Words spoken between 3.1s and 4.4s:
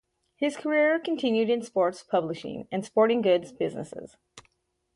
goods businesses.